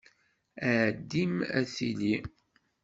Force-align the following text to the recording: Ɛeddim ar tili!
Ɛeddim 0.75 1.35
ar 1.57 1.65
tili! 1.75 2.15